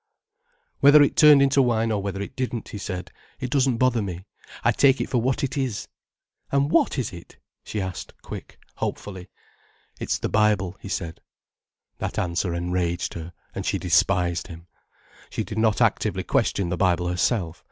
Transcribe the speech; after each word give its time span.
"Whether 0.79 1.03
it 1.03 1.15
turned 1.15 1.43
into 1.43 1.61
wine 1.61 1.91
or 1.91 2.01
whether 2.01 2.23
it 2.23 2.35
didn't," 2.35 2.69
he 2.69 2.79
said, 2.79 3.11
"it 3.39 3.51
doesn't 3.51 3.77
bother 3.77 4.01
me. 4.01 4.25
I 4.63 4.71
take 4.71 4.99
it 4.99 5.11
for 5.11 5.21
what 5.21 5.43
it 5.43 5.55
is." 5.59 5.87
"And 6.51 6.71
what 6.71 6.97
is 6.97 7.13
it?" 7.13 7.37
she 7.63 7.79
asked, 7.79 8.19
quickly, 8.23 8.57
hopefully. 8.77 9.29
"It's 9.99 10.17
the 10.17 10.27
Bible," 10.27 10.75
he 10.79 10.89
said. 10.89 11.21
That 11.99 12.17
answer 12.17 12.55
enraged 12.55 13.13
her, 13.13 13.31
and 13.53 13.63
she 13.63 13.77
despised 13.77 14.47
him. 14.47 14.65
She 15.29 15.43
did 15.43 15.59
not 15.59 15.81
actively 15.81 16.23
question 16.23 16.69
the 16.69 16.77
Bible 16.77 17.07
herself. 17.07 17.59